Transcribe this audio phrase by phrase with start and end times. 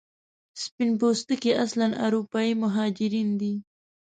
[0.61, 3.53] سپین پوستکي اصلا اروپایي مهاجرین دي.